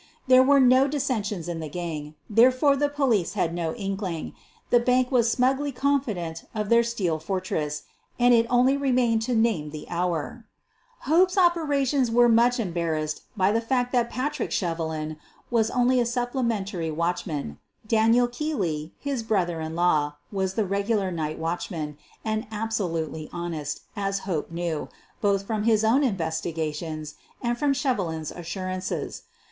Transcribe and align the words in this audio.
There 0.25 0.41
were 0.41 0.59
no 0.59 0.87
dissensions 0.87 1.47
in 1.47 1.59
the 1.59 1.69
gang, 1.69 2.15
there 2.27 2.51
fore 2.51 2.75
the 2.75 2.89
police 2.89 3.33
had 3.33 3.53
no 3.53 3.75
inkling, 3.75 4.33
the 4.71 4.79
bank 4.79 5.11
was 5.11 5.29
smugly 5.31 5.71
confident 5.71 6.43
of 6.55 6.69
their 6.69 6.81
steel 6.81 7.19
fortress, 7.19 7.83
and 8.19 8.33
it 8.33 8.47
only 8.49 8.75
remained 8.75 9.21
to 9.21 9.35
name 9.35 9.69
the 9.69 9.85
hour. 9.91 10.43
Hope's 11.01 11.37
operations 11.37 12.09
were 12.09 12.27
much 12.27 12.59
embarrassed 12.59 13.21
by 13.37 13.51
the 13.51 13.61
fact 13.61 13.91
that 13.91 14.09
Patrick 14.09 14.49
Shevelin 14.49 15.17
was 15.51 15.69
only 15.69 15.99
a 15.99 16.05
supple 16.07 16.41
QUEEN 16.41 16.51
OF 16.51 16.65
THE 16.65 16.71
BURGLARS 16.73 16.97
157 16.97 17.37
mentary 17.37 17.59
watchman. 17.59 17.59
Daniel 17.85 18.27
Keely, 18.27 18.93
his 18.99 19.21
brother 19.21 19.61
in 19.61 19.75
law, 19.75 20.15
was 20.31 20.55
the 20.55 20.65
regular 20.65 21.11
night 21.11 21.37
watchman, 21.37 21.95
and 22.25 22.49
abso 22.49 22.91
lutely 22.91 23.29
honest, 23.31 23.81
as 23.95 24.21
Hope 24.25 24.49
knew, 24.49 24.89
both 25.21 25.45
from 25.45 25.65
his 25.65 25.83
own 25.83 26.03
investigations 26.03 27.13
and 27.39 27.55
from 27.55 27.71
Shevelin 27.73 28.21
*s 28.21 28.31
assurances. 28.31 29.21